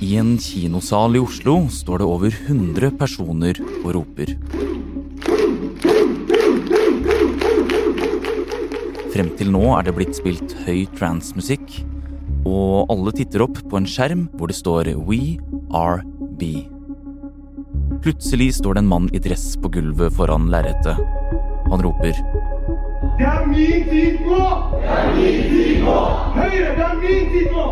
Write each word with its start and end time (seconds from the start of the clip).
I 0.00 0.16
en 0.16 0.38
kinosal 0.40 1.18
i 1.18 1.20
Oslo 1.20 1.66
står 1.68 2.00
det 2.00 2.06
over 2.08 2.32
100 2.48 2.90
personer 2.96 3.60
og 3.82 3.90
roper. 3.98 4.32
Frem 9.10 9.28
til 9.36 9.52
nå 9.52 9.62
er 9.76 9.84
det 9.84 9.94
blitt 9.98 10.16
spilt 10.16 10.54
høy 10.64 10.86
transmusikk, 10.96 11.66
og 12.48 12.88
alle 12.94 13.12
titter 13.18 13.44
opp 13.44 13.60
på 13.68 13.76
en 13.76 13.88
skjerm 13.90 14.28
hvor 14.38 14.48
det 14.48 14.56
står 14.56 14.94
We 15.04 15.36
are 15.76 16.00
B. 16.40 16.64
Plutselig 18.00 18.54
står 18.62 18.78
det 18.78 18.86
en 18.86 18.92
mann 18.94 19.10
i 19.12 19.20
dress 19.20 19.52
på 19.60 19.68
gulvet 19.76 20.16
foran 20.16 20.48
lerretet. 20.48 20.96
Han 21.68 21.84
roper 21.84 22.16
Det 23.18 23.28
er 23.28 23.44
min 23.46 23.84
tid 23.92 24.24
nå! 24.24 24.79
Nå! 25.80 25.98
Høyre, 26.36 26.72
er 26.76 26.94
min 27.00 27.30
tid 27.32 27.52
nå! 27.54 27.64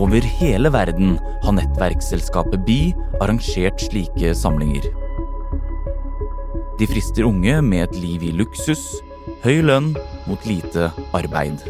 Over 0.00 0.24
hele 0.40 0.72
verden 0.72 1.18
har 1.44 1.54
nettverksselskapet 1.58 2.64
Bi 2.64 2.78
arrangert 3.20 3.82
slike 3.84 4.32
samlinger. 4.34 4.88
De 6.80 6.88
frister 6.88 7.28
unge 7.28 7.58
med 7.62 7.84
et 7.84 7.96
liv 8.00 8.24
i 8.24 8.32
luksus, 8.32 8.82
høy 9.44 9.60
lønn 9.68 9.92
mot 10.24 10.48
lite 10.48 10.88
arbeid. 11.16 11.60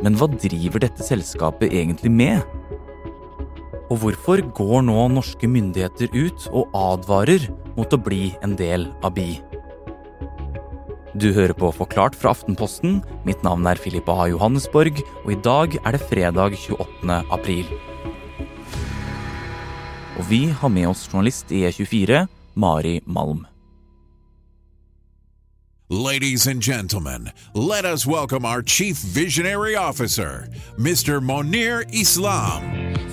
Men 0.00 0.16
hva 0.16 0.30
driver 0.32 0.86
dette 0.86 1.04
selskapet 1.04 1.74
egentlig 1.76 2.12
med? 2.12 2.55
Og 3.86 4.00
hvorfor 4.02 4.42
går 4.56 4.80
nå 4.88 5.02
norske 5.14 5.46
myndigheter 5.46 6.10
ut 6.10 6.48
og 6.50 6.72
advarer 6.74 7.46
mot 7.76 7.92
å 7.92 8.00
bli 8.02 8.32
en 8.42 8.56
del 8.58 8.88
av 9.06 9.14
BI? 9.14 9.38
Du 11.16 11.30
hører 11.32 11.54
på 11.56 11.70
Forklart 11.72 12.16
fra 12.18 12.34
Aftenposten. 12.34 12.98
Mitt 13.24 13.40
navn 13.46 13.64
er 13.70 13.80
Filippa 13.80 14.12
A. 14.24 14.26
Johannesborg, 14.28 14.98
og 15.24 15.30
i 15.32 15.38
dag 15.40 15.78
er 15.80 15.96
det 15.96 16.02
fredag 16.10 16.58
28. 16.58 17.20
april. 17.32 17.70
Og 20.16 20.26
vi 20.28 20.46
har 20.50 20.72
med 20.72 20.90
oss 20.90 21.06
journalist 21.08 21.52
i 21.54 21.64
E24, 21.70 22.26
Mari 22.54 23.00
Malm. 23.06 23.46
Ladies 25.88 26.48
and 26.48 26.60
gentlemen, 26.60 27.30
let 27.54 27.84
us 27.84 28.04
welcome 28.04 28.44
our 28.44 28.60
Chief 28.60 28.96
Visionary 28.96 29.76
Officer, 29.76 30.48
Mr. 30.76 31.22
Monir 31.22 31.84
Islam. 31.92 33.05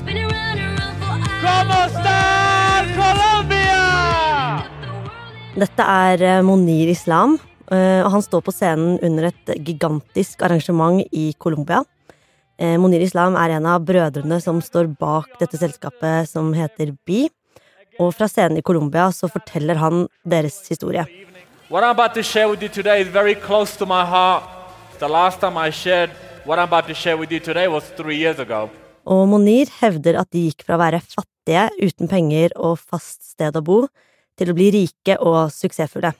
Dette 5.54 5.86
er 5.86 6.22
eh, 6.26 6.42
Monir 6.42 6.90
Islam, 6.90 7.36
eh, 7.70 8.02
og 8.02 8.10
han 8.16 8.24
står 8.26 8.42
på 8.42 8.52
scenen 8.52 8.98
under 9.06 9.30
et 9.30 9.52
gigantisk 9.62 10.42
arrangement 10.42 11.04
i 11.14 11.28
Colombia. 11.38 11.84
Eh, 12.58 12.74
Monir 12.82 13.04
Islam 13.06 13.38
er 13.38 13.54
en 13.56 13.68
av 13.70 13.86
brødrene 13.86 14.40
som 14.42 14.64
står 14.66 14.90
bak 15.00 15.38
dette 15.40 15.60
selskapet 15.62 16.30
som 16.32 16.50
heter 16.58 16.96
Bi. 17.06 17.28
Og 18.02 18.16
fra 18.18 18.26
scenen 18.26 18.58
i 18.58 18.66
Colombia 18.66 19.12
så 19.14 19.30
forteller 19.30 19.78
han 19.78 20.08
deres 20.26 20.58
historie. 20.70 21.06
What 21.70 21.84
I'm 21.84 21.94
about 21.94 22.14
to 22.16 22.24
share 22.24 22.50
with 22.50 22.62
you 22.64 22.70
today 22.70 23.02
is 23.02 23.08
very 23.08 23.36
close 23.36 23.78
to 23.78 23.86
my 23.86 24.04
heart. 24.06 24.44
The 25.00 25.08
last 25.08 25.40
time 25.40 25.58
I 25.58 25.70
shared 25.70 26.10
what 26.46 26.58
I'm 26.58 26.68
about 26.68 26.88
to 26.88 26.94
share 26.94 27.18
with 27.18 27.32
you 27.32 27.40
today 27.40 27.68
was 27.68 27.84
three 27.96 28.18
years 28.18 28.40
ago. 28.40 28.70
Og 29.06 29.28
Monir 29.28 29.70
hevder 29.82 30.20
at 30.22 30.32
de 30.32 30.48
gikk 30.50 30.66
fra 30.66 30.78
å 30.78 30.82
være 30.82 31.02
fattige, 31.04 31.33
uten 31.48 32.08
penger 32.08 32.54
og 32.56 32.80
fast 32.80 33.34
sted 33.34 33.56
å 33.56 33.62
bo, 33.62 33.88
til 34.38 34.50
å 34.50 34.56
bli 34.58 34.72
rike 34.74 35.18
og 35.22 35.52
suksessfulle. 35.54 36.14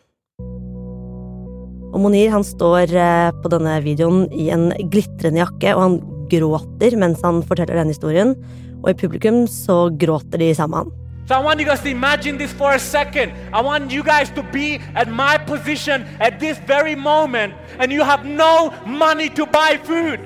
Og 1.94 2.02
Monir 2.02 2.32
han 2.34 2.44
står 2.46 2.90
eh, 2.98 3.30
på 3.44 3.50
denne 3.54 3.78
videoen 3.86 4.26
i 4.34 4.50
en 4.54 4.72
glitrende 4.90 5.44
jakke, 5.44 5.76
og 5.76 5.82
han 5.84 5.98
gråter 6.32 6.98
mens 6.98 7.22
han 7.22 7.44
forteller 7.46 7.78
denne 7.78 7.94
historien. 7.94 8.34
Og 8.82 8.92
i 8.92 8.98
publikum 8.98 9.46
så 9.48 9.88
gråter 9.94 10.42
de 10.42 10.54
sammen 10.58 10.74
med 10.74 10.84
han. 10.84 11.00
So 11.26 11.36
I 11.36 11.40
want 11.40 11.62
you 11.62 11.66
guys 11.66 11.80
to 11.80 11.90
imagine 11.90 12.38
this 12.38 12.52
for 12.52 12.74
a 12.74 12.80
second. 12.80 13.32
I 13.54 13.62
want 13.62 13.94
you 13.94 14.04
guys 14.04 14.30
to 14.32 14.44
be 14.52 14.82
at 14.94 15.08
my 15.08 15.38
position 15.38 16.04
at 16.20 16.40
this 16.40 16.58
very 16.68 16.96
moment, 16.96 17.54
and 17.80 17.94
you 17.94 18.04
have 18.04 18.26
no 18.26 18.74
money 18.86 19.30
to 19.30 19.46
buy 19.46 19.80
food. 19.84 20.20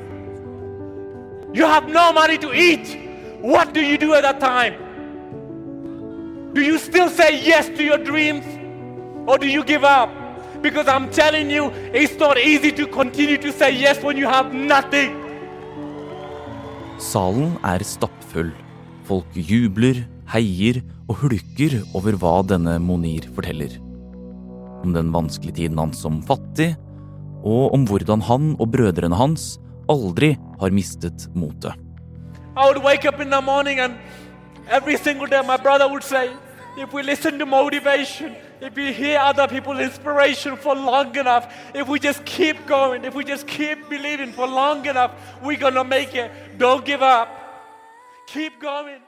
You 1.53 1.67
have 1.67 1.87
no 1.87 2.11
money 2.13 2.39
to 2.39 2.51
eat. 2.51 2.97
What 3.41 3.73
do 3.73 3.81
you 3.81 3.97
do 3.99 4.15
at 4.15 4.23
that 4.23 4.39
time? 4.39 4.86
Do 6.53 6.61
you 6.61 6.77
still 6.77 7.09
say 7.09 7.39
yes 7.43 7.67
to 7.77 7.83
your 7.83 7.97
dreams? 7.97 8.45
Or 9.27 9.37
do 9.37 9.47
you 9.47 9.63
give 9.63 9.83
up? 9.83 10.09
Because 10.61 10.87
I'm 10.87 11.09
telling 11.11 11.51
you, 11.51 11.71
it's 11.93 12.17
not 12.17 12.37
easy 12.39 12.71
to 12.71 12.87
continue 12.87 13.37
to 13.37 13.51
say 13.51 13.71
yes 13.71 14.01
when 14.01 14.17
you 14.17 14.27
have 14.27 14.53
nothing. 14.53 15.11
Salen 16.97 17.57
er 17.63 17.83
stappfull. 17.83 18.51
Folk 19.05 19.27
jubler, 19.35 20.01
heier 20.33 20.81
og 21.07 21.21
hulker 21.21 21.77
over 21.95 22.17
hva 22.19 22.39
denne 22.47 22.79
Monir 22.83 23.27
forteller. 23.35 23.77
Om 24.83 24.95
den 24.95 25.11
vanskelige 25.13 25.61
tiden 25.61 25.77
hans 25.79 26.01
som 26.01 26.21
fattig, 26.25 26.73
og 27.45 27.75
om 27.75 27.85
hvordan 27.87 28.23
han 28.25 28.55
og 28.57 28.71
brødrene 28.73 29.15
hans 29.15 29.57
aldri 29.91 30.33
har 30.59 30.73
mistet 30.73 31.29
motet. 31.35 31.75
I 32.57 32.65
would 32.65 32.81
wake 32.83 33.05
up 33.05 33.21
in 33.21 33.29
the 33.29 33.41
morning 33.41 33.79
and 33.79 33.93
every 34.69 34.97
single 34.97 35.27
day 35.27 35.41
my 35.41 35.57
brother 35.57 35.87
would 35.87 36.03
say, 36.03 36.31
if 36.77 36.93
we 36.93 37.01
listen 37.03 37.39
to 37.39 37.45
motivation, 37.45 38.35
if 38.61 38.75
we 38.75 38.93
hear 38.93 39.19
other 39.19 39.47
people's 39.47 39.79
inspiration 39.79 40.55
for 40.57 40.75
long 40.75 41.15
enough, 41.15 41.45
if 41.73 41.87
we 41.87 41.99
just 41.99 42.23
keep 42.25 42.57
going, 42.67 43.03
if 43.03 43.15
we 43.15 43.23
just 43.23 43.47
keep 43.47 43.89
believing 43.89 44.31
for 44.31 44.47
long 44.47 44.85
enough, 44.85 45.11
we're 45.43 45.57
gonna 45.57 45.83
make 45.83 46.13
it. 46.13 46.31
Don't 46.57 46.85
give 46.85 47.01
up. 47.01 47.27
Keep 48.27 48.61
going. 48.61 49.01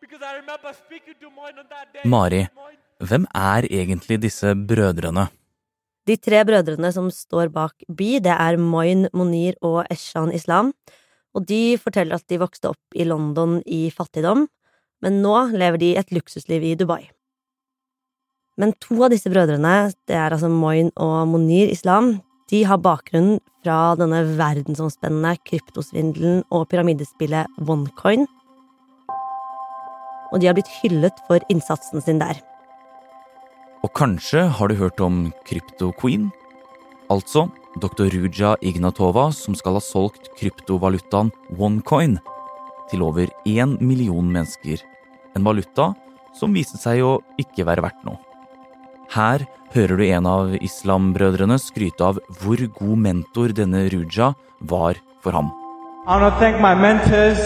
Because 0.00 0.22
I 0.22 0.36
remember 0.40 0.72
speaking 0.72 1.14
to 1.20 1.28
Moin 1.30 1.58
on 1.58 1.66
that 1.68 1.92
day. 1.92 2.02
Mari, 2.04 2.46
hvem 3.00 3.26
er 3.34 3.68
egentlig 3.68 4.22
disse 4.22 4.54
brødrene? 4.54 5.28
De 6.08 6.16
tre 6.16 6.40
brødrene 6.44 6.92
som 6.92 7.10
står 7.12 7.50
bak 7.52 7.84
Bi, 7.88 8.18
det 8.18 8.32
er 8.32 8.56
Moin 8.56 9.08
Monir 9.12 9.58
og 9.60 9.84
Eshan 9.90 10.32
Islam. 10.32 10.72
Og 11.34 11.44
de 11.46 11.76
forteller 11.78 12.16
at 12.16 12.26
de 12.28 12.40
vokste 12.40 12.72
opp 12.72 12.96
i 12.96 13.04
London 13.04 13.60
i 13.66 13.90
fattigdom, 13.94 14.48
men 15.04 15.20
nå 15.24 15.36
lever 15.54 15.80
de 15.80 15.94
et 16.00 16.12
luksusliv 16.14 16.64
i 16.64 16.76
Dubai. 16.78 17.08
Men 18.60 18.74
to 18.82 18.98
av 19.04 19.12
disse 19.12 19.30
brødrene, 19.32 19.92
det 20.08 20.16
er 20.16 20.34
altså 20.34 20.50
Moin 20.52 20.90
og 21.00 21.30
Monir 21.30 21.70
Islam, 21.72 22.18
de 22.50 22.64
har 22.66 22.82
bakgrunnen 22.82 23.38
fra 23.62 23.94
denne 23.96 24.24
verdensomspennende 24.36 25.36
kryptosvindelen 25.46 26.42
og 26.50 26.66
pyramidespillet 26.72 27.62
OneCoin. 27.62 28.26
Og 30.30 30.42
de 30.42 30.50
har 30.50 30.56
blitt 30.58 30.70
hyllet 30.80 31.22
for 31.28 31.42
innsatsen 31.52 32.02
sin 32.04 32.20
der. 32.20 32.42
Og 33.86 33.94
kanskje 33.96 34.44
har 34.58 34.68
du 34.68 34.76
hørt 34.76 35.00
om 35.00 35.30
Krypto-Queen? 35.48 36.28
Altså 37.10 37.46
dr. 37.78 38.10
Ruja 38.12 38.56
Ignatova 38.60 39.30
som 39.34 39.54
skal 39.58 39.78
ha 39.78 39.82
solgt 39.82 40.28
kryptovalutaen 40.38 41.30
OneCoin 41.56 42.18
til 42.90 43.04
over 43.06 43.30
én 43.46 43.76
million 43.80 44.26
mennesker. 44.26 44.82
En 45.36 45.46
valuta 45.46 45.92
som 46.36 46.54
viste 46.54 46.78
seg 46.78 47.02
å 47.06 47.18
ikke 47.40 47.66
være 47.66 47.84
verdt 47.86 48.04
noe. 48.06 48.18
Her 49.10 49.46
hører 49.74 49.96
du 49.98 50.04
en 50.06 50.26
av 50.26 50.52
islambrødrene 50.58 51.58
skryte 51.62 52.06
av 52.06 52.20
hvor 52.42 52.60
god 52.78 53.02
mentor 53.06 53.54
denne 53.54 53.86
Ruja 53.90 54.32
var 54.60 54.98
for 55.22 55.34
ham. 55.34 55.50
Mentors. 56.78 57.42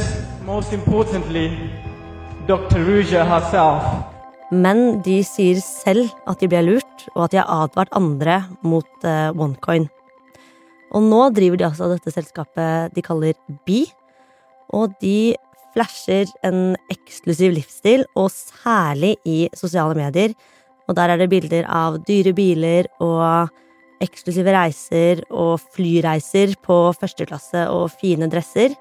Men 4.52 5.00
de 5.02 5.18
sier 5.24 5.58
selv 5.64 6.12
at 6.28 6.40
de 6.40 6.48
ble 6.52 6.60
lurt, 6.66 7.06
og 7.14 7.24
at 7.26 7.32
de 7.32 7.40
har 7.40 7.64
advart 7.64 7.92
andre 7.96 8.42
mot 8.60 9.08
eh, 9.08 9.32
OneCoin. 9.32 9.88
Og 10.94 11.02
nå 11.02 11.22
driver 11.34 11.58
de 11.58 11.66
altså 11.66 11.88
dette 11.90 12.12
selskapet 12.12 12.92
de 12.94 13.02
kaller 13.02 13.34
Bi, 13.66 13.86
og 14.72 14.94
de 15.02 15.34
flasher 15.74 16.30
en 16.46 16.76
eksklusiv 16.92 17.54
livsstil, 17.56 18.04
og 18.14 18.30
særlig 18.30 19.16
i 19.26 19.48
sosiale 19.58 19.96
medier. 19.98 20.34
Og 20.88 20.96
der 20.96 21.14
er 21.14 21.20
det 21.20 21.30
bilder 21.32 21.66
av 21.68 21.98
dyre 22.06 22.34
biler 22.36 22.88
og 23.02 23.50
eksklusive 24.04 24.52
reiser 24.52 25.22
og 25.32 25.62
flyreiser 25.74 26.54
på 26.64 26.76
første 26.98 27.26
klasse 27.28 27.64
og 27.72 27.90
fine 28.00 28.28
dresser. 28.30 28.74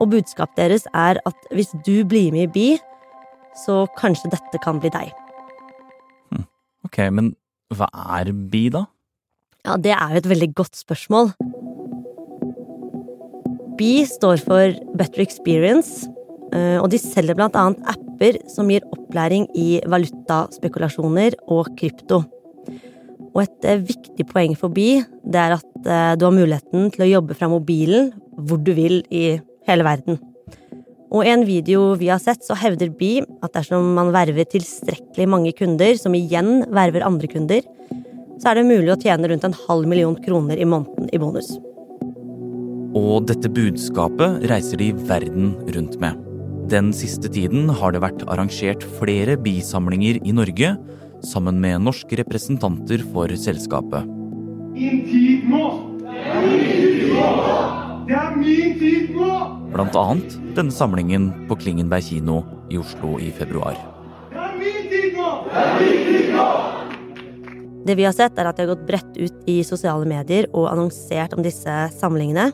Og 0.00 0.12
budskapet 0.12 0.60
deres 0.60 0.86
er 0.94 1.20
at 1.26 1.50
hvis 1.52 1.72
du 1.86 2.04
blir 2.08 2.32
med 2.32 2.48
i 2.48 2.52
Bi, 2.54 2.68
så 3.64 3.84
kanskje 3.98 4.30
dette 4.32 4.60
kan 4.62 4.80
bli 4.80 4.92
deg. 4.94 5.10
Ok, 6.86 7.02
men 7.12 7.34
hva 7.74 7.88
er 8.18 8.32
BI, 8.32 8.68
da? 8.72 8.86
Ja, 9.66 9.76
det 9.76 9.92
er 9.92 10.14
jo 10.14 10.22
et 10.22 10.28
veldig 10.30 10.48
godt 10.56 10.78
spørsmål. 10.78 11.34
BI 13.80 14.04
står 14.04 14.42
for 14.44 14.74
Better 14.98 15.22
Experience, 15.24 16.04
eh, 16.52 16.76
og 16.76 16.90
de 16.92 16.98
selger 17.00 17.38
annet 17.40 17.80
apper 17.88 18.36
som 18.50 18.68
gir 18.68 18.84
opplæring 18.92 19.46
i 19.56 19.80
valutaspekulasjoner 19.88 21.38
og 21.48 21.70
krypto. 21.78 22.20
Og 23.30 23.40
et 23.46 23.68
eh, 23.70 23.80
viktig 23.80 24.26
poeng 24.28 24.52
for 24.58 24.74
Bi, 24.74 24.98
det 25.24 25.40
er 25.40 25.56
at 25.56 25.86
eh, 25.86 26.12
du 26.20 26.26
har 26.26 26.36
muligheten 26.36 26.90
til 26.92 27.06
å 27.06 27.12
jobbe 27.14 27.38
fra 27.38 27.48
mobilen 27.48 28.12
hvor 28.36 28.60
du 28.60 28.74
vil 28.76 29.00
i 29.08 29.38
hele 29.70 29.86
verden. 29.86 30.20
Og 31.10 31.24
i 31.24 31.32
en 31.32 31.46
video 31.48 31.94
vi 31.98 32.12
har 32.12 32.20
sett, 32.22 32.44
så 32.44 32.58
hevder 32.60 32.92
Bi 32.92 33.16
at 33.40 33.56
dersom 33.56 33.94
man 33.96 34.12
verver 34.12 34.44
tilstrekkelig 34.44 35.30
mange 35.30 35.56
kunder, 35.56 35.96
som 35.96 36.14
igjen 36.14 36.66
verver 36.68 37.06
andre 37.08 37.32
kunder, 37.32 37.64
så 38.40 38.52
er 38.52 38.60
det 38.60 38.68
mulig 38.68 38.92
å 38.92 39.00
tjene 39.00 39.32
rundt 39.32 39.48
en 39.48 39.58
halv 39.66 39.88
million 39.88 40.20
kroner 40.20 40.60
i 40.60 40.68
måneden 40.68 41.08
i 41.16 41.20
bonus. 41.20 41.54
Og 42.96 43.28
dette 43.28 43.46
budskapet 43.54 44.42
reiser 44.50 44.80
de 44.80 44.88
verden 45.06 45.52
rundt 45.76 45.94
med. 46.02 46.18
Den 46.70 46.90
siste 46.94 47.30
tiden 47.30 47.68
har 47.70 47.94
det 47.94 48.00
vært 48.02 48.24
arrangert 48.30 48.82
flere 48.98 49.36
bisamlinger 49.38 50.18
i 50.26 50.34
Norge, 50.34 50.72
sammen 51.22 51.60
med 51.62 51.84
norske 51.84 52.18
representanter 52.18 53.02
for 53.12 53.30
selskapet. 53.38 54.06
Min 54.74 55.04
tid 55.06 55.46
nå! 55.50 55.64
Det 56.00 56.16
er 56.18 56.40
min 56.46 56.64
tid 56.66 57.12
nå! 57.14 57.28
Det 58.08 58.16
er 58.18 58.32
min 58.38 58.74
tid 58.80 59.12
nå! 59.14 59.34
Blant 59.70 59.98
annet 60.00 60.34
denne 60.56 60.74
samlingen 60.74 61.28
på 61.50 61.58
Klingenberg 61.60 62.08
kino 62.08 62.40
i 62.70 62.80
Oslo 62.80 63.18
i 63.22 63.30
februar. 63.34 63.78
Det 64.32 64.40
er 64.46 64.56
min 64.58 64.88
tid 64.90 65.14
nå! 65.18 65.28
Det 65.46 65.62
er 65.62 65.76
min 65.78 66.02
tid 66.08 66.32
nå! 66.34 66.48
Det 67.86 67.96
vi 67.96 68.06
har 68.08 68.16
sett, 68.16 68.34
er 68.38 68.50
at 68.50 68.58
de 68.58 68.66
har 68.66 68.74
gått 68.74 68.88
bredt 68.88 69.14
ut 69.18 69.46
i 69.50 69.60
sosiale 69.66 70.06
medier 70.10 70.50
og 70.50 70.66
annonsert 70.72 71.38
om 71.38 71.46
disse 71.46 71.76
samlingene. 71.98 72.50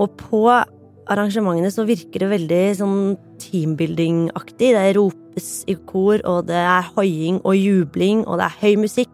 Og 0.00 0.14
på 0.16 0.46
arrangementene 0.48 1.70
så 1.72 1.84
virker 1.88 2.24
det 2.24 2.30
veldig 2.30 2.62
sånn 2.78 3.00
teambuilding-aktig. 3.42 4.72
Det 4.76 4.84
ropes 4.96 5.50
i 5.68 5.76
kor, 5.88 6.22
og 6.24 6.48
det 6.48 6.60
er 6.60 6.88
hoiing 6.94 7.42
og 7.44 7.58
jubling, 7.58 8.24
og 8.24 8.40
det 8.40 8.48
er 8.48 8.60
høy 8.62 8.80
musikk. 8.80 9.12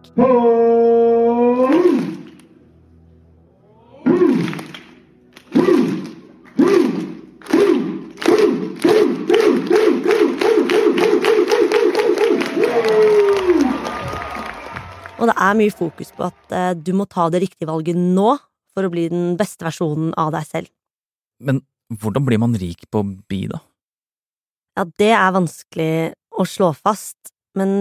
Og 15.17 15.31
det 15.31 15.35
er 15.43 15.57
mye 15.59 15.73
fokus 15.75 16.13
på 16.15 16.27
at 16.29 16.53
eh, 16.55 16.75
du 16.77 16.93
må 16.95 17.07
ta 17.11 17.25
det 17.33 17.41
riktige 17.43 17.67
valget 17.67 17.97
nå 17.99 18.37
for 18.77 18.87
å 18.87 18.93
bli 18.93 19.09
den 19.13 19.33
beste 19.41 19.65
versjonen 19.67 20.13
av 20.21 20.35
deg 20.37 20.45
selv. 20.49 20.73
Men 21.41 21.63
hvordan 21.89 22.27
blir 22.29 22.41
man 22.43 22.57
rik 22.61 22.85
på 22.93 23.03
bi, 23.29 23.47
da? 23.49 23.63
Ja, 24.77 24.85
det 25.01 25.13
er 25.17 25.33
vanskelig 25.33 25.93
å 26.37 26.45
slå 26.45 26.75
fast, 26.77 27.33
men 27.57 27.81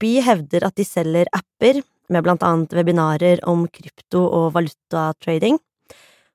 Bi 0.00 0.18
hevder 0.24 0.66
at 0.66 0.76
de 0.76 0.84
selger 0.84 1.28
apper 1.34 1.80
med 2.12 2.24
blant 2.26 2.44
annet 2.46 2.74
webinarer 2.76 3.40
om 3.48 3.64
krypto- 3.68 4.26
og 4.26 4.52
valutatrading. 4.56 5.58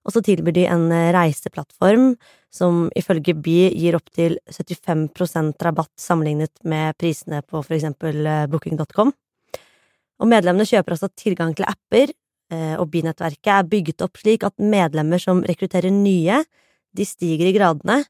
Og 0.02 0.16
så 0.16 0.24
tilbyr 0.26 0.56
de 0.56 0.64
en 0.66 0.88
eh, 0.94 1.12
reiseplattform 1.14 2.16
som 2.52 2.88
ifølge 2.98 3.36
By 3.38 3.70
gir 3.78 3.98
opptil 4.00 4.40
75% 4.50 5.62
rabatt 5.62 5.94
sammenlignet 6.00 6.64
med 6.68 6.98
prisene 7.00 7.44
på 7.46 7.62
for 7.62 7.78
eksempel 7.78 8.26
eh, 8.26 8.48
booking.com. 8.50 9.14
Og 10.22 10.30
medlemmene 10.30 10.68
kjøper 10.70 10.98
altså 10.98 11.12
tilgang 11.18 11.54
til 11.58 11.70
apper, 11.70 12.10
eh, 12.10 12.21
og 12.52 12.90
By-nettverket 12.92 13.52
er 13.54 13.70
bygget 13.70 14.04
opp 14.04 14.20
slik 14.20 14.44
at 14.48 14.58
medlemmer 14.60 15.22
som 15.22 15.44
rekrutterer 15.48 15.94
nye, 15.94 16.42
de 16.92 17.08
stiger 17.08 17.48
i 17.48 17.56
gradene, 17.56 18.02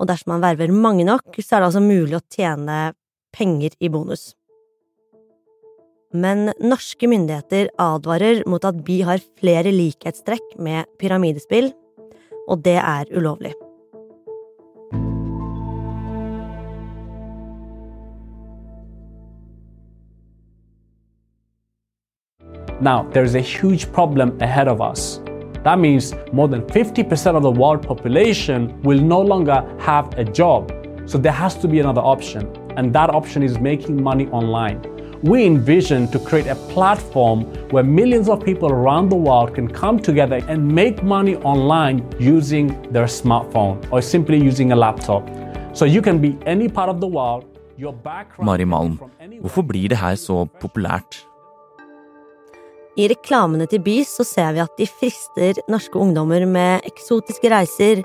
og 0.00 0.08
dersom 0.10 0.34
man 0.34 0.44
verver 0.44 0.72
mange 0.72 1.04
nok, 1.06 1.36
så 1.38 1.56
er 1.56 1.62
det 1.62 1.68
altså 1.68 1.84
mulig 1.84 2.16
å 2.18 2.24
tjene 2.32 2.78
penger 3.34 3.76
i 3.80 3.90
bonus. 3.92 4.32
Men 6.14 6.52
norske 6.62 7.08
myndigheter 7.10 7.72
advarer 7.82 8.44
mot 8.50 8.64
at 8.66 8.78
bi 8.86 9.00
har 9.06 9.22
flere 9.40 9.74
likhetstrekk 9.74 10.54
med 10.62 10.86
pyramidespill, 11.02 11.72
og 12.46 12.62
det 12.66 12.78
er 12.78 13.10
ulovlig. 13.16 13.54
Now, 22.80 23.04
there's 23.12 23.34
a 23.34 23.40
huge 23.40 23.92
problem 23.92 24.36
ahead 24.40 24.68
of 24.68 24.80
us. 24.80 25.20
That 25.62 25.78
means 25.78 26.14
more 26.32 26.48
than 26.48 26.62
50% 26.62 27.36
of 27.36 27.42
the 27.42 27.50
world 27.50 27.86
population 27.86 28.80
will 28.82 29.00
no 29.00 29.20
longer 29.20 29.64
have 29.78 30.18
a 30.18 30.24
job. 30.24 30.72
So 31.06 31.16
there 31.18 31.32
has 31.32 31.54
to 31.58 31.68
be 31.68 31.80
another 31.80 32.00
option, 32.00 32.48
and 32.76 32.92
that 32.94 33.10
option 33.10 33.42
is 33.42 33.58
making 33.58 34.02
money 34.02 34.26
online. 34.28 34.82
We 35.22 35.46
envision 35.46 36.08
to 36.08 36.18
create 36.18 36.48
a 36.48 36.54
platform 36.74 37.44
where 37.70 37.82
millions 37.84 38.28
of 38.28 38.44
people 38.44 38.70
around 38.70 39.08
the 39.08 39.16
world 39.16 39.54
can 39.54 39.68
come 39.68 39.98
together 39.98 40.40
and 40.48 40.66
make 40.66 41.02
money 41.02 41.36
online 41.36 42.04
using 42.18 42.66
their 42.92 43.06
smartphone 43.06 43.76
or 43.90 44.02
simply 44.02 44.36
using 44.36 44.72
a 44.72 44.76
laptop. 44.76 45.22
So 45.72 45.84
you 45.86 46.02
can 46.02 46.18
be 46.20 46.36
any 46.44 46.68
part 46.68 46.88
of 46.90 47.00
the 47.00 47.06
world. 47.06 47.44
Your 47.78 47.92
background 47.92 48.46
Mari 48.46 48.64
Malm, 48.64 48.98
from 48.98 49.10
anywhere. 49.20 49.40
hvorfor 49.40 49.62
blir 49.62 49.88
det 49.88 49.96
her 49.96 50.14
så 50.14 50.46
populært? 50.60 51.33
I 52.94 53.08
reklamene 53.10 53.66
til 53.66 53.82
Bys 53.82 54.12
så 54.20 54.24
ser 54.26 54.52
vi 54.54 54.62
at 54.62 54.76
de 54.78 54.86
frister 54.86 55.58
norske 55.70 55.98
ungdommer 55.98 56.44
med 56.46 56.84
eksotiske 56.86 57.50
reiser, 57.50 58.04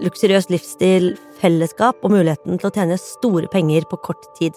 luksuriøs 0.00 0.48
livsstil, 0.48 1.10
fellesskap 1.42 2.00
og 2.00 2.14
muligheten 2.14 2.56
til 2.56 2.70
å 2.70 2.72
tjene 2.72 2.96
store 3.00 3.50
penger 3.52 3.84
på 3.90 4.00
kort 4.06 4.24
tid. 4.38 4.56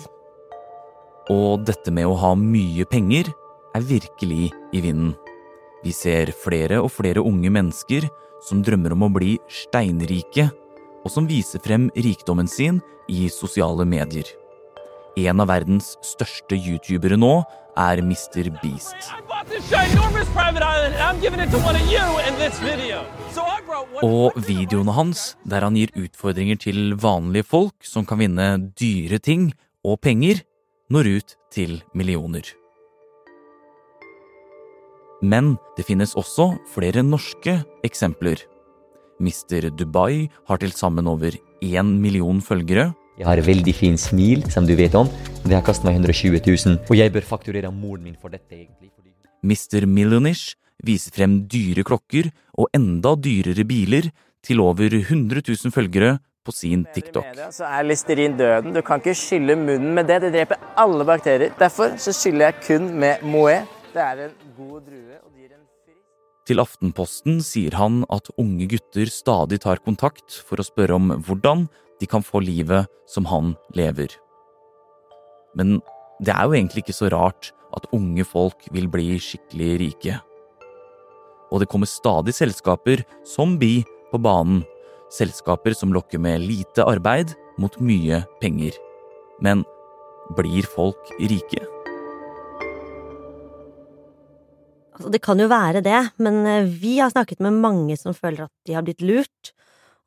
Og 1.34 1.66
dette 1.68 1.92
med 1.92 2.08
å 2.08 2.16
ha 2.16 2.32
mye 2.40 2.88
penger 2.88 3.34
er 3.76 3.84
virkelig 3.84 4.54
i 4.72 4.84
vinden. 4.86 5.12
Vi 5.84 5.92
ser 5.92 6.32
flere 6.32 6.80
og 6.80 6.94
flere 6.96 7.20
unge 7.20 7.52
mennesker 7.52 8.08
som 8.48 8.64
drømmer 8.64 8.96
om 8.96 9.04
å 9.04 9.14
bli 9.14 9.36
steinrike, 9.52 10.48
og 11.04 11.12
som 11.12 11.28
viser 11.28 11.60
frem 11.64 11.92
rikdommen 12.00 12.48
sin 12.48 12.80
i 13.12 13.28
sosiale 13.32 13.84
medier. 13.88 14.32
En 15.20 15.44
av 15.44 15.52
verdens 15.52 15.96
største 16.06 16.56
youtubere 16.56 17.20
nå 17.20 17.42
er 17.78 18.02
Mr. 18.02 18.50
Beast. 18.62 18.96
I 19.14 19.22
bought 19.30 19.48
this 19.50 19.70
ginormous 19.70 20.28
private 20.34 20.64
island 20.64 20.96
and 20.96 21.04
I'm 21.04 21.22
giving 21.22 21.40
it 21.40 21.52
to 21.52 21.60
one 21.60 21.76
of 21.76 21.86
you 21.86 22.06
in 22.28 22.34
this 22.42 22.58
video. 22.60 23.06
So 23.32 23.42
I 23.42 23.62
wrote 23.68 23.88
one. 23.94 24.04
Og 24.04 24.34
videoene 24.48 24.94
hans, 24.98 25.36
der 25.46 25.62
han 25.62 25.78
gir 25.78 25.94
utfordringer 25.96 26.58
til 26.58 26.96
vanlige 26.98 27.46
folk 27.46 27.86
som 27.86 28.06
kan 28.06 28.22
vinne 28.24 28.48
dyre 28.80 29.20
ting 29.20 29.52
og 29.86 30.02
penger, 30.02 30.42
når 30.90 31.12
ut 31.18 31.36
til 31.54 31.82
millioner. 31.94 32.48
Men 35.22 35.58
det 35.78 35.86
finnes 35.86 36.16
også 36.16 36.56
flere 36.74 37.04
norske 37.04 37.60
eksempler. 37.86 38.42
Mr. 39.20 39.70
Dubai 39.74 40.30
har 40.48 40.58
til 40.62 40.72
sammen 40.72 41.08
over 41.08 41.34
én 41.62 41.98
million 42.02 42.42
følgere, 42.42 42.94
Jeg 43.18 43.26
har 43.26 43.40
et 43.42 43.48
veldig 43.48 43.74
fint 43.74 43.98
smil, 43.98 44.44
som 44.54 44.68
du 44.70 44.76
vet 44.78 44.94
om. 44.94 45.08
Det 45.48 45.56
har 45.56 45.64
kostet 45.64 45.86
meg 45.88 45.96
120 46.02 46.42
000, 46.44 46.80
og 46.92 46.96
jeg 46.98 47.12
bør 47.16 47.24
fakturere 47.24 47.70
moren 47.72 48.04
min 48.04 48.18
for 48.20 48.34
dette, 48.34 48.52
egentlig. 48.52 48.90
Mr. 49.48 49.86
Millionish 49.88 50.58
viser 50.84 51.14
frem 51.16 51.38
dyre 51.48 51.86
klokker 51.88 52.28
og 52.60 52.68
enda 52.76 53.14
dyrere 53.16 53.64
biler 53.70 54.10
til 54.44 54.60
over 54.60 54.92
100 54.92 55.46
000 55.48 55.72
følgere 55.72 56.18
på 56.44 56.52
sin 56.52 56.84
TikTok. 56.94 57.24
media, 57.30 57.48
så 57.52 57.64
er 57.64 57.88
listerin 57.88 58.36
døden. 58.38 58.76
Du 58.76 58.82
kan 58.82 59.00
ikke 59.00 59.16
skylle 59.16 59.56
munnen 59.56 59.96
med 59.96 60.12
det. 60.12 60.20
Det 60.26 60.34
dreper 60.36 60.60
alle 60.84 61.08
bakterier. 61.08 61.56
Derfor 61.60 61.96
så 61.96 62.12
skyller 62.12 62.52
jeg 62.52 62.60
kun 62.68 62.92
med 63.00 63.24
Moët. 63.24 63.72
Det 63.94 64.04
er 64.04 64.28
en 64.28 64.38
god 64.58 64.84
drue. 64.84 65.18
og 65.24 65.32
gir 65.32 65.56
en. 65.56 65.66
Til 66.48 66.60
Aftenposten 66.60 67.42
sier 67.42 67.80
han 67.80 68.04
at 68.12 68.32
unge 68.38 68.68
gutter 68.68 69.08
stadig 69.08 69.64
tar 69.64 69.80
kontakt 69.80 70.44
for 70.44 70.60
å 70.60 70.68
spørre 70.68 71.00
om 71.00 71.12
hvordan 71.24 71.70
de 72.00 72.06
kan 72.06 72.24
få 72.24 72.44
livet 72.44 72.88
som 73.08 73.26
han 73.32 73.56
lever. 73.76 74.12
Men 75.58 75.80
det 76.24 76.34
er 76.34 76.46
jo 76.46 76.56
egentlig 76.56 76.86
ikke 76.86 76.98
så 76.98 77.10
rart 77.14 77.52
at 77.76 77.88
unge 77.96 78.24
folk 78.26 78.68
vil 78.74 78.88
bli 78.92 79.18
skikkelig 79.22 79.72
rike. 79.82 80.18
Og 81.52 81.62
det 81.62 81.70
kommer 81.72 81.90
stadig 81.90 82.36
selskaper 82.36 83.04
som 83.28 83.56
Bi 83.60 83.82
på 84.12 84.20
banen, 84.22 84.64
selskaper 85.14 85.76
som 85.78 85.94
lokker 85.96 86.20
med 86.22 86.44
lite 86.44 86.86
arbeid 86.88 87.34
mot 87.62 87.74
mye 87.80 88.24
penger. 88.42 88.76
Men 89.44 89.64
blir 90.38 90.68
folk 90.68 91.12
rike? 91.20 91.64
Altså, 94.98 95.12
det 95.14 95.22
kan 95.22 95.40
jo 95.40 95.48
være 95.52 95.84
det, 95.86 96.00
men 96.18 96.42
eh, 96.50 96.66
vi 96.66 96.98
har 96.98 97.14
snakket 97.14 97.42
med 97.46 97.60
mange 97.62 97.96
som 98.02 98.18
føler 98.18 98.48
at 98.48 98.54
de 98.66 98.74
har 98.74 98.86
blitt 98.86 99.04
lurt, 99.06 99.54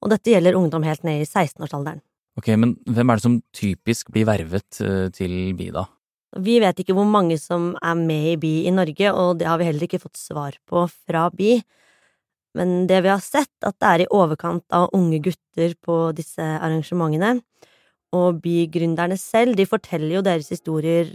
og 0.02 0.10
dette 0.10 0.32
gjelder 0.32 0.58
ungdom 0.58 0.82
helt 0.82 1.04
ned 1.06 1.22
i 1.22 1.28
16-årsalderen. 1.28 2.02
Ok, 2.40 2.48
men 2.56 2.78
hvem 2.88 3.10
er 3.10 3.18
det 3.18 3.26
som 3.26 3.40
typisk 3.52 4.08
blir 4.14 4.24
vervet 4.28 4.80
eh, 4.80 5.08
til 5.12 5.52
Bi, 5.58 5.68
da? 5.74 5.84
Vi 6.40 6.60
vet 6.62 6.78
ikke 6.80 6.94
hvor 6.96 7.08
mange 7.10 7.36
som 7.42 7.74
er 7.82 7.98
med 7.98 8.28
i 8.30 8.38
Bi 8.40 8.52
i 8.64 8.72
Norge, 8.72 9.10
og 9.12 9.40
det 9.40 9.48
har 9.50 9.58
vi 9.60 9.66
heller 9.66 9.84
ikke 9.84 10.00
fått 10.00 10.16
svar 10.16 10.56
på 10.70 10.86
fra 10.88 11.26
Bi. 11.34 11.58
Men 12.56 12.86
det 12.88 13.02
vi 13.04 13.10
har 13.12 13.20
sett, 13.22 13.52
at 13.66 13.76
det 13.82 13.90
er 13.90 14.04
i 14.04 14.10
overkant 14.14 14.64
av 14.74 14.88
unge 14.96 15.20
gutter 15.26 15.74
på 15.84 15.98
disse 16.16 16.42
arrangementene. 16.42 17.42
Og 18.16 18.40
Bi-gründerne 18.42 19.18
selv, 19.20 19.58
de 19.58 19.68
forteller 19.68 20.16
jo 20.16 20.24
deres 20.26 20.48
historier 20.50 21.12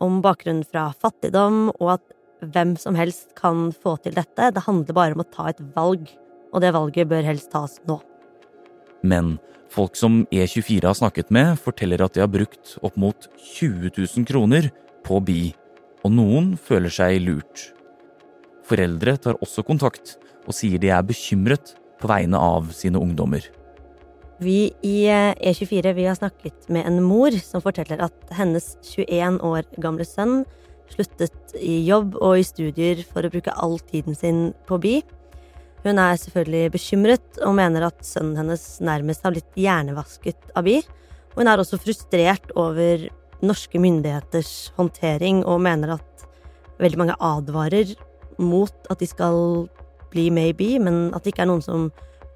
om 0.00 0.20
bakgrunnen 0.24 0.64
fra 0.64 0.86
fattigdom, 0.96 1.66
og 1.80 1.96
at 1.98 2.06
hvem 2.54 2.76
som 2.80 2.96
helst 2.96 3.34
kan 3.36 3.68
få 3.72 3.98
til 4.04 4.14
dette. 4.16 4.52
Det 4.54 4.64
handler 4.68 4.96
bare 4.96 5.18
om 5.18 5.24
å 5.24 5.28
ta 5.34 5.50
et 5.50 5.60
valg, 5.74 6.06
og 6.54 6.64
det 6.64 6.72
valget 6.76 7.10
bør 7.10 7.26
helst 7.26 7.50
tas 7.52 7.80
nå. 7.90 7.98
Men 9.02 9.38
folk 9.72 9.96
som 9.96 10.24
E24 10.32 10.84
har 10.84 10.96
snakket 10.98 11.30
med, 11.34 11.58
forteller 11.62 12.02
at 12.04 12.16
de 12.16 12.24
har 12.24 12.30
brukt 12.30 12.76
opp 12.82 12.96
mot 13.00 13.28
20 13.56 13.92
000 13.96 14.26
kroner 14.28 14.70
på 15.06 15.20
BI, 15.24 15.52
og 16.04 16.14
noen 16.16 16.54
føler 16.60 16.92
seg 16.92 17.20
lurt. 17.24 17.70
Foreldre 18.68 19.16
tar 19.18 19.38
også 19.42 19.64
kontakt 19.66 20.16
og 20.46 20.54
sier 20.56 20.80
de 20.80 20.92
er 20.92 21.06
bekymret 21.06 21.74
på 22.00 22.08
vegne 22.10 22.38
av 22.38 22.70
sine 22.76 23.00
ungdommer. 23.00 23.42
Vi 24.40 24.70
i 24.86 24.96
E24 25.04 25.92
vi 25.98 26.06
har 26.08 26.16
snakket 26.16 26.70
med 26.72 26.86
en 26.88 27.02
mor 27.04 27.34
som 27.44 27.60
forteller 27.60 28.00
at 28.06 28.32
hennes 28.32 28.72
21 28.88 29.36
år 29.44 29.66
gamle 29.84 30.06
sønn 30.08 30.46
sluttet 30.90 31.54
i 31.60 31.82
jobb 31.86 32.16
og 32.18 32.38
i 32.40 32.46
studier 32.46 33.02
for 33.06 33.26
å 33.26 33.32
bruke 33.32 33.52
all 33.52 33.76
tiden 33.90 34.16
sin 34.16 34.50
på 34.66 34.80
BI. 34.80 35.00
Hun 35.80 35.96
er 35.96 36.18
selvfølgelig 36.20 36.72
bekymret 36.74 37.38
og 37.46 37.54
mener 37.56 37.86
at 37.88 38.02
sønnen 38.04 38.36
hennes 38.36 38.64
nærmest 38.84 39.24
har 39.24 39.32
blitt 39.32 39.56
hjernevasket 39.56 40.52
av 40.56 40.66
BI. 40.66 40.76
Hun 41.38 41.48
er 41.48 41.62
også 41.62 41.78
frustrert 41.80 42.52
over 42.58 43.06
norske 43.40 43.80
myndigheters 43.80 44.74
håndtering 44.76 45.40
og 45.48 45.62
mener 45.64 45.94
at 45.96 46.26
veldig 46.80 47.00
mange 47.00 47.16
advarer 47.16 47.94
mot 48.40 48.90
at 48.92 49.00
de 49.00 49.08
skal 49.08 49.38
bli 50.12 50.28
med 50.34 50.52
i 50.52 50.56
BI, 50.58 50.70
men 50.82 51.14
at 51.14 51.24
det 51.24 51.32
ikke 51.32 51.46
er 51.46 51.52
noen 51.52 51.64
som 51.64 51.88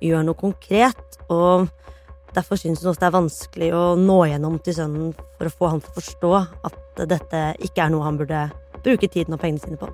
gjør 0.05 0.25
noe 0.25 0.41
konkret. 0.41 1.19
Og 1.29 1.69
derfor 2.37 2.61
syns 2.61 2.81
hun 2.81 2.93
også 2.93 3.03
det 3.03 3.11
er 3.11 3.19
vanskelig 3.19 3.71
å 3.77 3.85
nå 4.01 4.19
gjennom 4.31 4.57
til 4.65 4.79
sønnen 4.79 5.13
for 5.37 5.51
å 5.51 5.55
få 5.59 5.75
han 5.75 5.85
til 5.85 5.93
å 5.93 5.99
forstå 6.01 6.33
at 6.71 7.05
dette 7.11 7.45
ikke 7.67 7.85
er 7.85 7.93
noe 7.93 8.09
han 8.09 8.21
burde 8.21 8.49
bruke 8.85 9.09
tiden 9.09 9.37
og 9.37 9.45
pengene 9.45 9.65
sine 9.65 9.81
på. 9.81 9.93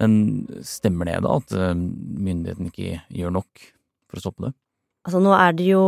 Men 0.00 0.44
stemmer 0.66 1.08
det 1.08 1.20
da 1.24 1.36
at 1.40 1.54
eh, 1.56 1.74
myndighetene 1.76 2.72
ikke 2.72 3.00
gjør 3.16 3.36
nok 3.38 3.66
for 4.10 4.18
å 4.18 4.24
stoppe 4.24 4.48
det? 4.48 4.52
Altså, 5.06 5.22
nå 5.22 5.32
er 5.38 5.54
det 5.56 5.68
jo 5.70 5.84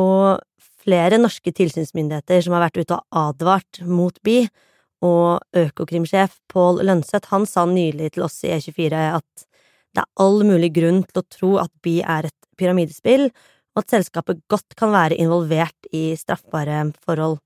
flere 0.79 1.19
norske 1.21 1.53
tilsynsmyndigheter 1.53 2.45
som 2.45 2.55
har 2.57 2.69
vært 2.69 2.81
ute 2.81 2.97
og 2.97 3.21
advart 3.25 3.81
mot 3.85 4.17
BI, 4.25 4.45
og 5.05 5.45
Økokrimsjef 5.55 6.41
Pål 6.51 6.81
Lønseth 6.87 7.31
han 7.31 7.45
sa 7.47 7.63
nylig 7.71 8.15
til 8.17 8.25
oss 8.27 8.41
i 8.47 8.51
E24 8.57 9.03
at 9.19 9.45
det 9.95 10.03
er 10.03 10.23
all 10.23 10.43
mulig 10.47 10.73
grunn 10.75 11.05
til 11.07 11.21
å 11.21 11.29
tro 11.31 11.53
at 11.63 11.71
BI 11.85 12.01
er 12.03 12.29
et 12.29 12.49
pyramidespill, 12.59 13.29
og 13.75 13.83
at 13.83 13.95
selskapet 13.95 14.41
godt 14.51 14.75
kan 14.79 14.91
være 14.95 15.19
involvert 15.19 15.91
i 15.95 16.11
straffbare 16.19 16.89
forhold. 17.07 17.39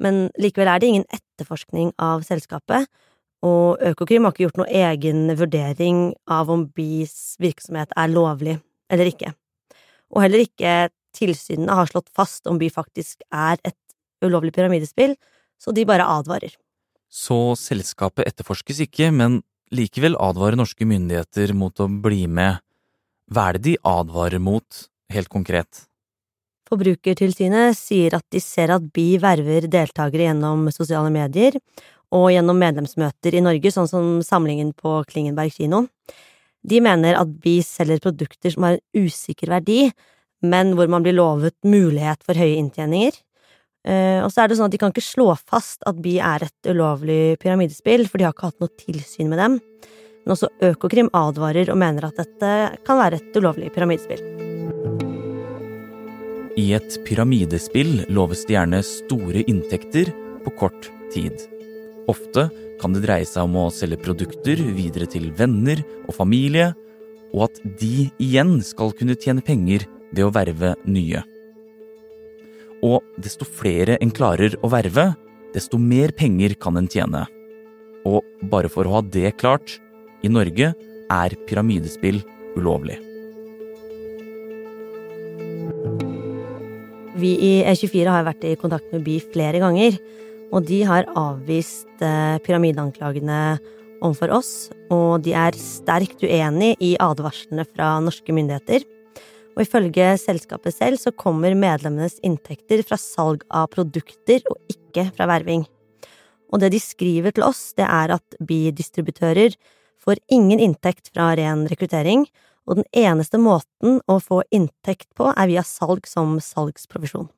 Men 0.00 0.28
likevel 0.40 0.68
er 0.68 0.80
det 0.80 0.90
ingen 0.90 1.08
etterforskning 1.12 1.92
av 2.00 2.24
selskapet, 2.26 2.88
og 3.46 3.80
Økokrim 3.90 4.26
har 4.26 4.34
ikke 4.34 4.44
gjort 4.46 4.58
noen 4.60 4.74
egen 4.82 5.20
vurdering 5.38 6.00
av 6.28 6.50
om 6.52 6.66
BIs 6.76 7.38
virksomhet 7.40 7.92
er 7.96 8.12
lovlig 8.12 8.58
eller 8.92 9.08
ikke. 9.08 9.32
Og 10.12 10.24
heller 10.24 10.44
ikke 10.44 10.90
tilsynene 11.16 11.76
har 11.78 11.88
slått 11.90 12.10
fast 12.16 12.48
om 12.50 12.58
BI 12.60 12.68
faktisk 12.72 13.24
er 13.32 13.60
et 13.64 13.78
ulovlig 14.24 14.52
pyramidespill, 14.54 15.16
så 15.60 15.72
de 15.72 15.86
bare 15.88 16.06
advarer. 16.06 16.52
Så 17.10 17.56
selskapet 17.58 18.28
etterforskes 18.28 18.82
ikke, 18.84 19.08
men 19.10 19.40
likevel 19.74 20.18
advarer 20.20 20.58
norske 20.58 20.86
myndigheter 20.86 21.54
mot 21.56 21.80
å 21.80 21.88
bli 21.88 22.26
med. 22.30 22.60
Hva 23.30 23.48
er 23.48 23.58
det 23.58 23.64
de 23.66 23.78
advarer 23.86 24.42
mot, 24.42 24.84
helt 25.10 25.30
konkret? 25.32 25.86
Forbrukertilsynet 26.70 27.74
sier 27.74 28.14
at 28.14 28.26
de 28.30 28.38
ser 28.42 28.70
at 28.70 28.84
BI 28.94 29.16
verver 29.22 29.66
deltakere 29.70 30.28
gjennom 30.28 30.68
sosiale 30.74 31.10
medier 31.10 31.56
og 32.14 32.30
gjennom 32.34 32.58
medlemsmøter 32.58 33.36
i 33.38 33.42
Norge, 33.44 33.72
sånn 33.72 33.88
som 33.90 34.06
samlingen 34.26 34.72
på 34.74 35.00
Klingenberg 35.10 35.54
kino. 35.54 35.84
De 36.66 36.80
mener 36.84 37.16
at 37.16 37.30
BI 37.40 37.60
selger 37.64 38.02
produkter 38.02 38.52
som 38.52 38.66
har 38.66 38.76
en 38.78 39.06
usikker 39.06 39.52
verdi, 39.52 39.84
men 40.44 40.74
hvor 40.76 40.90
man 40.90 41.04
blir 41.04 41.16
lovet 41.16 41.56
mulighet 41.66 42.24
for 42.26 42.38
høye 42.38 42.58
inntjeninger. 42.58 43.16
Uh, 43.80 44.20
og 44.26 44.28
så 44.28 44.42
er 44.42 44.50
det 44.50 44.58
sånn 44.58 44.68
at 44.68 44.74
de 44.74 44.80
kan 44.80 44.92
ikke 44.92 45.04
slå 45.04 45.30
fast 45.38 45.80
at 45.88 46.00
BI 46.04 46.18
er 46.20 46.44
et 46.44 46.68
ulovlig 46.68 47.38
pyramidespill, 47.40 48.04
for 48.10 48.20
de 48.20 48.26
har 48.28 48.34
ikke 48.36 48.50
hatt 48.50 48.60
noe 48.60 48.74
tilsyn 48.82 49.30
med 49.32 49.40
dem. 49.40 49.56
Men 50.24 50.34
også 50.34 50.50
Økokrim 50.68 51.08
advarer 51.16 51.72
og 51.72 51.80
mener 51.80 52.10
at 52.10 52.20
dette 52.20 52.50
kan 52.84 53.00
være 53.00 53.22
et 53.22 53.38
ulovlig 53.40 53.70
pyramidespill. 53.72 54.20
I 56.60 56.66
et 56.76 56.98
pyramidespill 57.06 58.02
loves 58.12 58.44
det 58.44 58.58
gjerne 58.58 58.82
store 58.84 59.46
inntekter 59.48 60.12
på 60.44 60.52
kort 60.60 60.90
tid. 61.14 61.40
Ofte 62.10 62.48
kan 62.80 62.94
det 62.94 63.04
dreie 63.04 63.28
seg 63.28 63.46
om 63.46 63.58
å 63.60 63.70
selge 63.74 64.00
produkter 64.02 64.60
videre 64.74 65.06
til 65.10 65.28
venner 65.36 65.82
og 66.06 66.14
familie, 66.16 66.72
og 67.30 67.46
at 67.46 67.60
de 67.80 68.08
igjen 68.22 68.56
skal 68.66 68.94
kunne 68.96 69.18
tjene 69.20 69.44
penger 69.44 69.84
ved 70.10 70.24
å 70.26 70.32
verve 70.34 70.74
nye. 70.90 71.22
Og 72.82 73.04
desto 73.20 73.46
flere 73.46 73.98
en 74.00 74.12
klarer 74.14 74.56
å 74.64 74.70
verve, 74.72 75.10
desto 75.54 75.78
mer 75.78 76.14
penger 76.16 76.56
kan 76.58 76.78
en 76.80 76.88
tjene. 76.90 77.26
Og 78.08 78.24
bare 78.50 78.70
for 78.72 78.88
å 78.88 78.96
ha 78.96 79.04
det 79.04 79.36
klart, 79.38 79.76
i 80.24 80.32
Norge 80.32 80.72
er 81.10 81.36
pyramidespill 81.48 82.22
ulovlig. 82.56 82.98
Vi 87.20 87.34
i 87.36 87.52
E24 87.68 88.08
har 88.08 88.24
vært 88.24 88.46
i 88.48 88.56
kontakt 88.56 88.92
med 88.94 89.04
BI 89.04 89.18
flere 89.32 89.60
ganger, 89.60 89.98
og 90.50 90.64
de 90.66 90.80
har 90.86 91.08
avvist 91.18 92.02
eh, 92.02 92.38
pyramideanklagene 92.44 93.42
overfor 94.00 94.32
oss, 94.38 94.54
og 94.90 95.22
de 95.26 95.34
er 95.36 95.58
sterkt 95.58 96.24
uenig 96.24 96.72
i 96.82 96.94
advarslene 97.00 97.66
fra 97.68 97.98
norske 98.02 98.34
myndigheter 98.34 98.86
og 99.56 99.66
ifølge 99.66 100.06
selskapet 100.20 100.72
selv 100.76 101.00
så 101.00 101.12
kommer 101.12 101.56
medlemmenes 101.58 102.18
inntekter 102.26 102.80
fra 102.86 102.98
salg 103.00 103.42
av 103.52 103.70
produkter 103.74 104.44
og 104.50 104.56
ikke 104.72 105.08
fra 105.16 105.26
verving. 105.30 105.66
Og 106.50 106.62
det 106.62 106.72
de 106.74 106.80
skriver 106.82 107.34
til 107.34 107.46
oss, 107.46 107.70
det 107.78 107.86
er 107.86 108.14
at 108.16 108.38
bidistributører 108.40 109.54
får 110.00 110.22
ingen 110.32 110.62
inntekt 110.62 111.12
fra 111.12 111.32
ren 111.38 111.66
rekruttering, 111.70 112.24
og 112.64 112.80
den 112.80 112.88
eneste 112.96 113.40
måten 113.40 113.98
å 114.08 114.16
få 114.22 114.40
inntekt 114.54 115.10
på 115.18 115.28
er 115.34 115.50
via 115.50 115.66
salg 115.66 116.06
som 116.08 116.38
salgsprovisjon. 116.42 117.28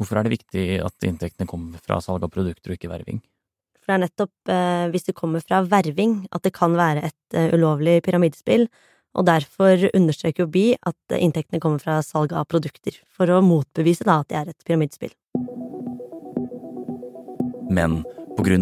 Hvorfor 0.00 0.18
er 0.18 0.26
det 0.26 0.34
viktig 0.34 0.64
at 0.82 1.06
inntektene 1.06 1.46
kommer 1.50 1.82
fra 1.82 2.00
salg 2.02 2.24
av 2.26 2.32
produkter 2.34 2.72
og 2.72 2.78
ikke 2.78 2.90
verving? 2.90 3.20
For 3.84 3.92
det 3.92 3.96
er 3.98 4.04
nettopp 4.06 4.50
eh, 4.50 4.86
hvis 4.94 5.06
det 5.10 5.16
kommer 5.18 5.44
fra 5.44 5.60
verving 5.68 6.22
at 6.34 6.42
det 6.46 6.54
kan 6.56 6.74
være 6.78 7.04
et 7.10 7.36
eh, 7.36 7.52
ulovlig 7.54 8.00
pyramidespill, 8.06 8.66
og 9.14 9.28
derfor 9.28 9.84
understreker 9.94 10.42
jo 10.44 10.50
BI 10.50 10.72
at 10.74 11.14
inntektene 11.14 11.60
kommer 11.62 11.82
fra 11.82 12.00
salg 12.02 12.32
av 12.34 12.48
produkter, 12.50 12.96
for 13.06 13.30
å 13.30 13.42
motbevise 13.44 14.06
da 14.08 14.18
at 14.22 14.32
det 14.32 14.40
er 14.40 14.50
et 14.50 14.66
pyramidespill. 14.66 15.14
Men 17.74 18.02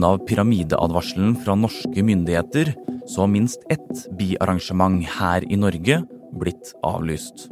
av 0.04 0.20
pyramideadvarselen 0.28 1.38
fra 1.42 1.56
norske 1.58 2.04
myndigheter, 2.04 2.74
så 3.08 3.24
har 3.24 3.32
minst 3.32 3.64
ett 3.72 4.04
BI-arrangement 4.18 5.00
her 5.18 5.42
i 5.48 5.56
Norge 5.56 6.02
blitt 6.38 6.74
avlyst. 6.86 7.48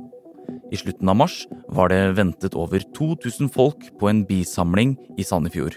I 0.70 0.78
slutten 0.78 1.08
av 1.10 1.16
mars 1.18 1.46
var 1.68 1.90
det 1.90 2.12
ventet 2.14 2.54
over 2.54 2.82
2000 2.94 3.50
folk 3.50 3.88
på 3.98 4.10
en 4.10 4.22
bisamling 4.26 4.94
i 5.18 5.26
Sandefjord. 5.26 5.74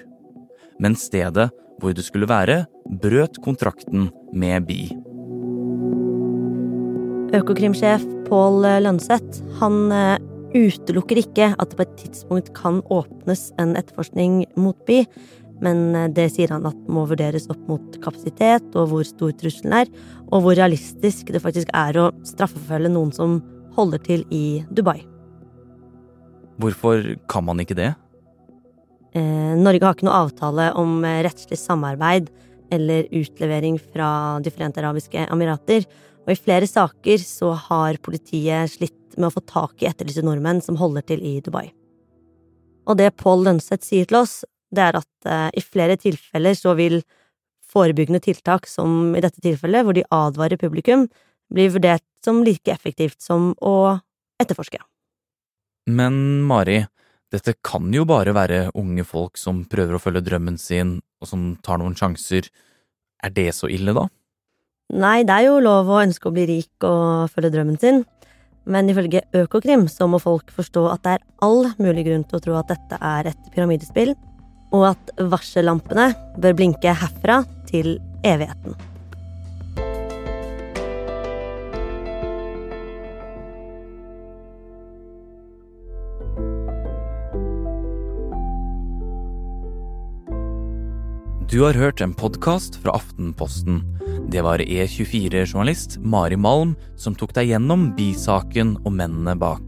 Men 0.79 0.97
stedet 0.97 1.49
hvor 1.81 1.95
det 1.97 2.05
skulle 2.05 2.29
være, 2.29 2.63
brøt 3.01 3.39
kontrakten 3.43 4.11
med 4.37 4.67
BI. 4.69 4.91
Økokrimsjef 7.33 8.05
Pål 8.27 8.67
Lønseth 8.85 9.41
han 9.59 9.89
eh, 9.91 10.19
utelukker 10.53 11.23
ikke 11.23 11.49
at 11.57 11.71
det 11.71 11.79
på 11.79 11.85
et 11.87 11.95
tidspunkt 12.03 12.51
kan 12.53 12.83
åpnes 12.93 13.47
en 13.61 13.73
etterforskning 13.79 14.43
mot 14.53 14.77
Bi, 14.85 15.01
men 15.65 15.95
eh, 15.97 16.11
det 16.13 16.29
sier 16.35 16.53
han 16.53 16.69
at 16.69 16.77
må 16.85 17.07
vurderes 17.09 17.49
opp 17.49 17.65
mot 17.71 17.97
kapasitet 18.05 18.77
og 18.77 18.91
hvor 18.93 19.09
stor 19.09 19.33
trusselen 19.41 19.73
er, 19.81 19.89
og 20.29 20.45
hvor 20.45 20.57
realistisk 20.59 21.33
det 21.33 21.41
faktisk 21.41 21.73
er 21.73 21.97
å 21.97 22.11
straffeforfølge 22.29 22.93
noen 22.93 23.11
som 23.17 23.39
holder 23.75 24.01
til 24.05 24.23
i 24.33 24.63
Dubai. 24.71 25.01
Hvorfor 26.61 27.01
kan 27.31 27.45
man 27.47 27.61
ikke 27.63 27.77
det? 27.77 27.91
Eh, 29.17 29.53
Norge 29.59 29.83
har 29.83 29.97
ikke 29.97 30.07
noe 30.07 30.23
avtale 30.25 30.71
om 30.79 31.01
rettslig 31.03 31.59
samarbeid 31.59 32.29
eller 32.73 33.05
utlevering 33.13 33.77
fra 33.77 34.39
De 34.41 34.51
forente 34.53 34.81
arabiske 34.81 35.27
emirater, 35.27 35.85
og 36.23 36.33
i 36.33 36.39
flere 36.39 36.69
saker 36.69 37.21
så 37.21 37.51
har 37.67 37.99
politiet 38.01 38.71
slitt 38.71 39.17
med 39.17 39.29
å 39.29 39.35
få 39.35 39.43
tak 39.45 39.83
i 39.83 39.89
etterlyste 39.89 40.23
nordmenn 40.25 40.61
som 40.63 40.79
holder 40.79 41.05
til 41.11 41.23
i 41.25 41.39
Dubai. 41.43 41.67
Og 42.89 42.97
det 42.99 43.13
Pål 43.19 43.45
Lønseth 43.47 43.85
sier 43.85 44.07
til 44.09 44.21
oss, 44.23 44.41
det 44.73 44.87
er 44.87 44.97
at 44.99 45.29
eh, 45.29 45.49
i 45.59 45.63
flere 45.63 45.97
tilfeller 45.99 46.57
så 46.57 46.73
vil 46.79 47.01
forebyggende 47.73 48.21
tiltak, 48.23 48.67
som 48.69 49.13
i 49.17 49.21
dette 49.23 49.41
tilfellet, 49.41 49.85
hvor 49.85 49.97
de 49.97 50.05
advarer 50.13 50.59
publikum, 50.61 51.07
bli 51.53 51.67
vurdert 51.73 52.05
som 52.25 52.41
like 52.45 52.71
effektivt 52.71 53.21
som 53.21 53.51
å 53.61 53.75
etterforske. 54.41 54.79
Men 55.91 56.15
Mari, 56.47 56.81
Dette 57.33 57.55
kan 57.65 57.87
jo 57.89 58.03
bare 58.05 58.33
være 58.35 58.67
unge 58.77 59.05
folk 59.09 59.39
som 59.41 59.63
prøver 59.65 59.97
å 59.97 60.01
følge 60.01 60.21
drømmen 60.27 60.59
sin, 60.61 60.99
og 61.17 61.29
som 61.31 61.47
tar 61.65 61.79
noen 61.81 61.95
sjanser. 61.97 62.45
Er 63.25 63.33
det 63.33 63.47
så 63.57 63.69
ille, 63.73 63.95
da? 63.97 64.05
Nei, 64.93 65.23
det 65.25 65.33
er 65.33 65.47
jo 65.47 65.63
lov 65.63 65.89
å 65.89 66.01
ønske 66.03 66.29
å 66.29 66.35
bli 66.35 66.45
rik 66.45 66.85
og 66.85 67.31
følge 67.33 67.55
drømmen 67.55 67.79
sin, 67.81 68.03
men 68.69 68.91
ifølge 68.91 69.23
Økokrim 69.35 69.87
så 69.89 70.05
må 70.07 70.21
folk 70.21 70.53
forstå 70.53 70.85
at 70.91 71.07
det 71.07 71.15
er 71.17 71.25
all 71.43 71.71
mulig 71.81 72.05
grunn 72.05 72.27
til 72.27 72.37
å 72.37 72.43
tro 72.45 72.59
at 72.59 72.69
dette 72.69 73.01
er 73.01 73.33
et 73.33 73.51
pyramidespill, 73.55 74.13
og 74.73 74.87
at 74.93 75.13
varsellampene 75.33 76.11
bør 76.37 76.59
blinke 76.59 76.93
herfra 77.01 77.41
til 77.69 77.95
evigheten. 78.21 78.77
Du 91.53 91.59
har 91.61 91.77
hørt 91.77 92.01
en 92.01 92.15
podkast 92.17 92.79
fra 92.81 92.95
Aftenposten. 92.97 93.83
Det 94.33 94.41
var 94.41 94.57
E24-journalist 94.57 95.99
Mari 96.01 96.33
Malm 96.33 96.71
som 96.97 97.13
tok 97.13 97.35
deg 97.37 97.51
gjennom 97.51 97.91
bisaken 97.93 98.71
og 98.79 98.95
mennene 98.97 99.35
bak. 99.37 99.61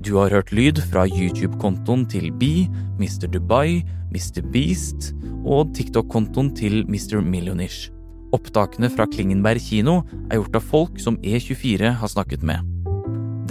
Du 0.00 0.14
har 0.16 0.32
hørt 0.32 0.54
lyd 0.56 0.80
fra 0.88 1.02
YouTube-kontoen 1.04 2.06
til 2.08 2.30
Bi, 2.32 2.64
Mr. 2.96 3.28
Dubai, 3.28 3.82
Mr. 4.08 4.40
Beast 4.54 5.10
og 5.44 5.74
TikTok-kontoen 5.76 6.48
til 6.56 6.86
Mr. 6.88 7.18
Millionish. 7.20 7.90
Opptakene 8.32 8.88
fra 8.88 9.04
Klingenberg 9.04 9.60
kino 9.60 9.98
er 10.30 10.40
gjort 10.40 10.56
av 10.62 10.64
folk 10.70 10.96
som 11.04 11.20
E24 11.20 11.92
har 12.00 12.14
snakket 12.14 12.40
med. 12.40 12.64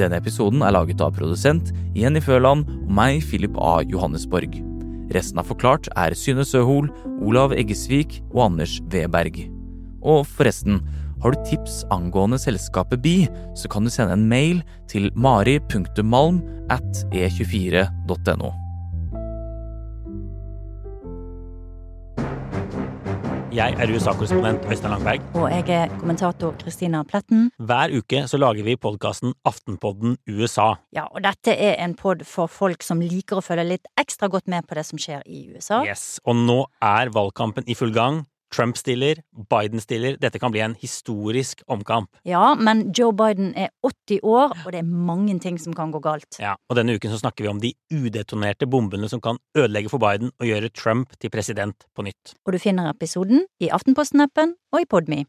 Denne 0.02 0.18
episoden 0.18 0.66
er 0.66 0.74
laget 0.74 1.06
av 1.06 1.14
produsent 1.22 1.70
Jenny 1.94 2.26
Førland 2.26 2.66
og 2.88 2.90
meg, 2.90 3.22
Philip 3.22 3.54
A. 3.62 3.84
Johannesborg. 3.86 4.64
Resten 5.16 5.42
av 5.42 5.50
Forklart 5.50 5.90
er 5.98 6.14
Synne 6.18 6.46
Søhol, 6.46 6.92
Olav 7.26 7.56
Eggesvik 7.58 8.20
og 8.30 8.52
Anders 8.52 8.78
Weberg. 8.94 9.42
Og 10.06 10.26
forresten, 10.38 10.84
har 11.20 11.34
du 11.36 11.44
tips 11.50 11.82
angående 11.92 12.40
selskapet 12.40 13.02
Bi, 13.04 13.16
så 13.58 13.68
kan 13.72 13.84
du 13.84 13.92
sende 13.92 14.16
en 14.16 14.30
mail 14.32 14.64
til 14.92 15.10
mari.malm 15.16 16.42
at 16.72 17.06
e24.no. 17.12 18.54
Jeg 23.50 23.74
er 23.82 23.90
USA-korrespondent 23.90 24.66
Øystein 24.70 24.92
Langberg. 24.94 25.24
Og 25.34 25.50
jeg 25.50 25.64
er 25.74 25.90
kommentator 25.98 26.54
Kristina 26.62 27.02
Pletten. 27.04 27.48
Hver 27.58 27.96
uke 27.98 28.22
så 28.30 28.38
lager 28.38 28.62
vi 28.64 28.76
podkasten 28.78 29.34
Aftenpodden 29.42 30.20
USA. 30.30 30.76
Ja, 30.94 31.08
og 31.10 31.24
dette 31.26 31.56
er 31.58 31.80
en 31.82 31.96
pod 31.98 32.22
for 32.30 32.46
folk 32.46 32.86
som 32.86 33.02
liker 33.02 33.42
å 33.42 33.46
følge 33.46 33.66
litt 33.72 33.90
ekstra 33.98 34.30
godt 34.30 34.46
med 34.54 34.70
på 34.70 34.78
det 34.78 34.86
som 34.86 35.02
skjer 35.02 35.26
i 35.26 35.48
USA. 35.50 35.82
Yes, 35.82 36.20
Og 36.30 36.38
nå 36.38 36.60
er 36.78 37.10
valgkampen 37.16 37.66
i 37.66 37.74
full 37.74 37.96
gang. 37.96 38.22
Trump 38.54 38.78
stiller, 38.78 39.22
Biden 39.50 39.82
stiller. 39.82 40.18
Dette 40.22 40.40
kan 40.42 40.52
bli 40.54 40.62
en 40.66 40.76
historisk 40.80 41.62
omkamp. 41.68 42.10
Ja, 42.26 42.56
men 42.56 42.90
Joe 42.98 43.14
Biden 43.14 43.54
er 43.56 43.70
80 43.86 44.20
år, 44.24 44.56
og 44.66 44.72
det 44.74 44.82
er 44.82 44.90
mange 44.90 45.38
ting 45.40 45.60
som 45.62 45.76
kan 45.78 45.94
gå 45.94 46.02
galt. 46.04 46.40
Ja, 46.42 46.56
Og 46.70 46.80
denne 46.80 46.96
uken 46.98 47.14
så 47.14 47.22
snakker 47.22 47.46
vi 47.46 47.52
om 47.52 47.62
de 47.62 47.74
udetonerte 47.94 48.68
bombene 48.68 49.10
som 49.10 49.22
kan 49.22 49.38
ødelegge 49.58 49.90
for 49.90 50.02
Biden 50.02 50.32
og 50.40 50.48
gjøre 50.50 50.70
Trump 50.70 51.14
til 51.20 51.30
president 51.30 51.86
på 51.96 52.06
nytt. 52.08 52.36
Og 52.46 52.54
du 52.54 52.60
finner 52.60 52.90
episoden 52.90 53.46
i 53.62 53.70
Aftenposten-appen 53.70 54.56
og 54.74 54.82
i 54.82 54.90
Podme. 54.90 55.26